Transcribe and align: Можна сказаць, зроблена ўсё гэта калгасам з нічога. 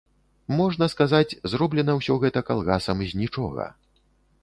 Можна 0.59 0.87
сказаць, 0.93 1.37
зроблена 1.53 1.97
ўсё 2.01 2.19
гэта 2.25 2.45
калгасам 2.51 2.97
з 3.13 3.25
нічога. 3.25 3.73